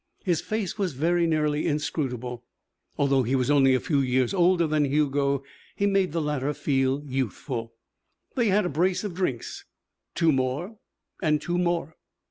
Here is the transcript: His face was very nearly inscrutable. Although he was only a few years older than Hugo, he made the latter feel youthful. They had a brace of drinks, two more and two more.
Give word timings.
His 0.23 0.41
face 0.41 0.79
was 0.79 0.93
very 0.93 1.27
nearly 1.27 1.67
inscrutable. 1.67 2.43
Although 2.97 3.21
he 3.21 3.35
was 3.35 3.51
only 3.51 3.75
a 3.75 3.79
few 3.79 3.99
years 3.99 4.33
older 4.33 4.65
than 4.65 4.83
Hugo, 4.83 5.43
he 5.75 5.85
made 5.85 6.11
the 6.11 6.19
latter 6.19 6.55
feel 6.55 7.03
youthful. 7.05 7.75
They 8.33 8.47
had 8.47 8.65
a 8.65 8.69
brace 8.69 9.03
of 9.03 9.13
drinks, 9.13 9.63
two 10.15 10.31
more 10.31 10.79
and 11.21 11.39
two 11.39 11.59
more. 11.59 11.97